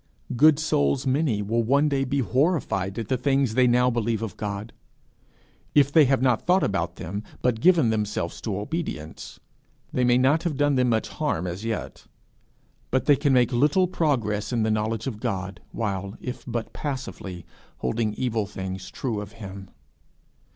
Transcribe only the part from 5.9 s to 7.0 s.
they have not thought about